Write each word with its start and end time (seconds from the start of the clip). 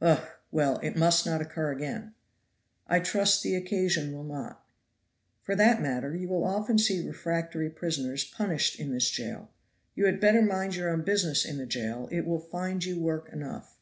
"Ugh! 0.00 0.22
Well, 0.52 0.78
it 0.80 0.94
must 0.96 1.26
not 1.26 1.40
occur 1.40 1.72
again." 1.72 2.14
"I 2.86 3.00
trust 3.00 3.42
the 3.42 3.56
occasion 3.56 4.12
will 4.12 4.22
not." 4.22 4.64
"For 5.42 5.56
that 5.56 5.82
matter, 5.82 6.14
you 6.14 6.28
will 6.28 6.44
often 6.44 6.78
see 6.78 7.04
refractory 7.04 7.68
prisoners 7.68 8.22
punished 8.22 8.78
in 8.78 8.92
this 8.92 9.10
jail. 9.10 9.50
You 9.96 10.06
had 10.06 10.20
better 10.20 10.40
mind 10.40 10.76
your 10.76 10.88
own 10.88 11.02
business 11.02 11.44
in 11.44 11.58
the 11.58 11.66
jail, 11.66 12.08
it 12.12 12.24
will 12.24 12.38
find 12.38 12.84
you 12.84 13.00
work 13.00 13.30
enough." 13.32 13.76